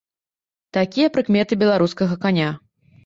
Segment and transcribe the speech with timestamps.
[0.77, 2.49] Такія прыкметы беларускага каня.